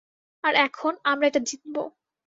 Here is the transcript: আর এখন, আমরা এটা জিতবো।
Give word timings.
আর 0.43 0.53
এখন, 0.57 0.93
আমরা 1.03 1.25
এটা 1.27 1.41
জিতবো। 1.41 1.81